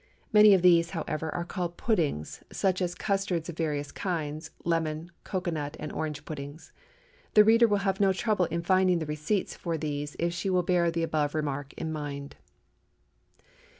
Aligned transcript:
Many 0.33 0.55
of 0.55 0.63
these, 0.63 0.89
however, 0.97 1.29
are 1.29 1.45
called 1.45 1.77
puddings, 1.77 2.43
such 2.51 2.81
as 2.81 2.95
custards 2.95 3.49
of 3.49 3.55
various 3.57 3.91
kinds, 3.91 4.49
lemon, 4.65 5.11
cocoa 5.23 5.51
nut, 5.51 5.77
and 5.79 5.91
orange 5.93 6.25
puddings. 6.25 6.71
The 7.35 7.43
reader 7.43 7.67
will 7.67 7.77
have 7.85 7.99
no 7.99 8.11
trouble 8.11 8.45
in 8.45 8.63
finding 8.63 8.97
the 8.97 9.05
receipts 9.05 9.55
for 9.55 9.77
these, 9.77 10.15
if 10.17 10.33
she 10.33 10.49
will 10.49 10.63
bear 10.63 10.89
the 10.89 11.03
above 11.03 11.35
remark 11.35 11.73
in 11.73 11.93
mind. 11.93 12.35